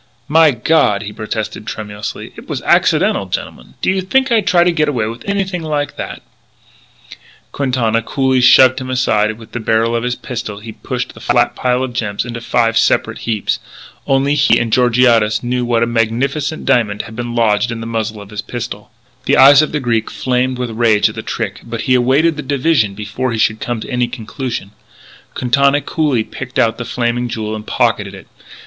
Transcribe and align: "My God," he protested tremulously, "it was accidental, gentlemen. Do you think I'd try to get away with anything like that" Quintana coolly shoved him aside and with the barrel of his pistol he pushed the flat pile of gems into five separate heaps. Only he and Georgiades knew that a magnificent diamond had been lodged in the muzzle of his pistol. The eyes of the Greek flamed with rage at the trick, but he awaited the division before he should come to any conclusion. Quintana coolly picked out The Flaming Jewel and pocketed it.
"My 0.27 0.49
God," 0.49 1.03
he 1.03 1.13
protested 1.13 1.67
tremulously, 1.67 2.33
"it 2.35 2.49
was 2.49 2.63
accidental, 2.63 3.27
gentlemen. 3.27 3.75
Do 3.83 3.91
you 3.91 4.01
think 4.01 4.31
I'd 4.31 4.47
try 4.47 4.63
to 4.63 4.71
get 4.71 4.89
away 4.89 5.05
with 5.05 5.29
anything 5.29 5.61
like 5.61 5.95
that" 5.95 6.23
Quintana 7.51 8.01
coolly 8.01 8.41
shoved 8.41 8.81
him 8.81 8.89
aside 8.89 9.29
and 9.29 9.37
with 9.37 9.51
the 9.51 9.59
barrel 9.59 9.95
of 9.95 10.01
his 10.01 10.15
pistol 10.15 10.57
he 10.59 10.71
pushed 10.71 11.13
the 11.13 11.19
flat 11.19 11.55
pile 11.55 11.83
of 11.83 11.93
gems 11.93 12.25
into 12.25 12.41
five 12.41 12.79
separate 12.79 13.19
heaps. 13.29 13.59
Only 14.07 14.33
he 14.33 14.57
and 14.57 14.73
Georgiades 14.73 15.43
knew 15.43 15.67
that 15.67 15.83
a 15.83 15.85
magnificent 15.85 16.65
diamond 16.65 17.03
had 17.03 17.15
been 17.15 17.35
lodged 17.35 17.69
in 17.71 17.79
the 17.79 17.85
muzzle 17.85 18.21
of 18.23 18.31
his 18.31 18.41
pistol. 18.41 18.89
The 19.25 19.37
eyes 19.37 19.61
of 19.61 19.71
the 19.71 19.79
Greek 19.79 20.09
flamed 20.09 20.57
with 20.57 20.71
rage 20.71 21.09
at 21.09 21.13
the 21.15 21.21
trick, 21.21 21.59
but 21.63 21.81
he 21.81 21.93
awaited 21.93 22.37
the 22.37 22.41
division 22.41 22.95
before 22.95 23.31
he 23.31 23.37
should 23.37 23.59
come 23.59 23.79
to 23.81 23.91
any 23.91 24.07
conclusion. 24.07 24.71
Quintana 25.35 25.79
coolly 25.79 26.23
picked 26.23 26.57
out 26.57 26.79
The 26.79 26.85
Flaming 26.85 27.29
Jewel 27.29 27.55
and 27.55 27.67
pocketed 27.67 28.15
it. 28.15 28.25